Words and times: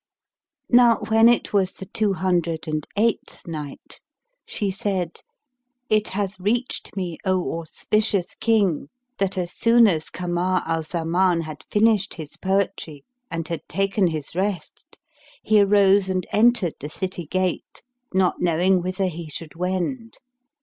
When 1.09 1.29
it 1.29 1.53
was 1.53 1.73
the 1.73 1.85
Two 1.85 2.13
Hundred 2.13 2.67
and 2.67 2.87
Eighth 2.97 3.45
Night, 3.45 4.01
She 4.47 4.71
said, 4.71 5.19
It 5.91 6.07
hath 6.07 6.39
reached 6.39 6.95
me, 6.97 7.19
O 7.23 7.59
auspicious 7.59 8.33
King, 8.33 8.89
that 9.19 9.37
as 9.37 9.51
soon 9.53 9.85
as 9.85 10.09
Kamar 10.09 10.63
al 10.65 10.81
Zaman 10.81 11.41
had 11.41 11.65
finished 11.69 12.15
his 12.15 12.35
poetry 12.35 13.03
and 13.29 13.47
had 13.47 13.61
taken 13.69 14.07
his 14.07 14.33
rest, 14.33 14.97
he 15.43 15.61
arose 15.61 16.09
and 16.09 16.25
entered 16.33 16.73
the 16.79 16.89
city 16.89 17.27
gate[FN#311] 17.27 17.81
not 18.15 18.41
knowing 18.41 18.81
whither 18.81 19.05
he 19.05 19.29
should 19.29 19.53
wend. 19.55 20.17